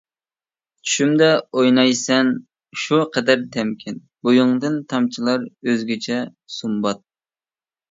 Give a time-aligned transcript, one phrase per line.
[0.91, 1.27] چۈشۈمدە
[1.59, 2.31] ئوينايسەن
[2.85, 6.21] شۇ قەدەر تەمكىن، بويۇڭدىن تامچىلار ئۆزگىچە
[6.59, 7.07] سۇمبات.